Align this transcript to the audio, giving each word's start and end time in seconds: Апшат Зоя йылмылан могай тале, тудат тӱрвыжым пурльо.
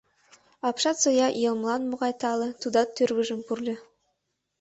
Апшат 0.67 0.97
Зоя 1.03 1.27
йылмылан 1.41 1.81
могай 1.89 2.13
тале, 2.21 2.49
тудат 2.61 2.89
тӱрвыжым 2.95 3.39
пурльо. 3.47 3.75